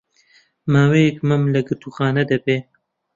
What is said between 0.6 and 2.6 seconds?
ماوەیەک مەم لە گرتووخانە دەبێ